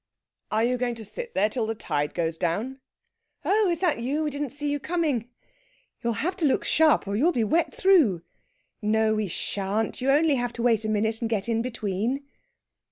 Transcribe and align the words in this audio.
"Are 0.49 0.63
you 0.63 0.77
going 0.79 0.95
to 0.95 1.05
sit 1.05 1.35
there 1.35 1.47
till 1.47 1.67
the 1.67 1.75
tide 1.75 2.15
goes 2.15 2.35
down?" 2.35 2.79
"Oh, 3.45 3.69
is 3.69 3.81
that 3.81 3.99
you? 3.99 4.23
We 4.23 4.31
didn't 4.31 4.49
see 4.49 4.71
you 4.71 4.79
coming." 4.79 5.29
"You'll 6.03 6.13
have 6.13 6.35
to 6.37 6.45
look 6.45 6.63
sharp, 6.63 7.07
or 7.07 7.15
you'll 7.15 7.31
be 7.31 7.43
wet 7.43 7.71
through...." 7.71 8.23
"No, 8.81 9.13
we 9.13 9.27
shan't! 9.27 10.01
You 10.01 10.09
only 10.09 10.33
have 10.37 10.53
to 10.53 10.63
wait 10.63 10.83
a 10.85 10.89
minute 10.89 11.21
and 11.21 11.29
get 11.29 11.47
in 11.47 11.61
between...." 11.61 12.23